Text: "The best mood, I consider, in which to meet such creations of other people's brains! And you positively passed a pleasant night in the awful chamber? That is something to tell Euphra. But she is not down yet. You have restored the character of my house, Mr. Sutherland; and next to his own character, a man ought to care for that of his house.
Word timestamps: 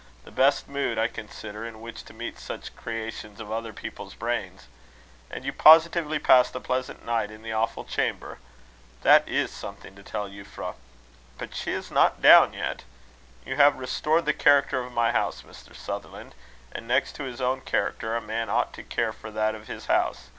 "The 0.25 0.31
best 0.31 0.67
mood, 0.67 0.97
I 0.97 1.07
consider, 1.07 1.63
in 1.63 1.79
which 1.79 2.01
to 2.05 2.11
meet 2.15 2.39
such 2.39 2.75
creations 2.75 3.39
of 3.39 3.51
other 3.51 3.71
people's 3.71 4.15
brains! 4.15 4.65
And 5.29 5.45
you 5.45 5.53
positively 5.53 6.17
passed 6.17 6.55
a 6.55 6.59
pleasant 6.59 7.05
night 7.05 7.29
in 7.29 7.43
the 7.43 7.53
awful 7.53 7.83
chamber? 7.85 8.39
That 9.03 9.29
is 9.29 9.51
something 9.51 9.95
to 9.95 10.01
tell 10.01 10.27
Euphra. 10.27 10.73
But 11.37 11.53
she 11.53 11.71
is 11.73 11.91
not 11.91 12.19
down 12.19 12.53
yet. 12.53 12.81
You 13.45 13.57
have 13.57 13.77
restored 13.77 14.25
the 14.25 14.33
character 14.33 14.81
of 14.81 14.91
my 14.91 15.11
house, 15.11 15.43
Mr. 15.43 15.75
Sutherland; 15.75 16.33
and 16.71 16.87
next 16.87 17.13
to 17.17 17.23
his 17.25 17.39
own 17.39 17.61
character, 17.61 18.15
a 18.15 18.21
man 18.21 18.49
ought 18.49 18.73
to 18.73 18.83
care 18.83 19.13
for 19.13 19.29
that 19.29 19.53
of 19.53 19.67
his 19.67 19.85
house. 19.85 20.29